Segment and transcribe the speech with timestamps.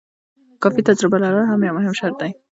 [0.61, 2.31] کافي تجربه لرل هم یو مهم شرط دی.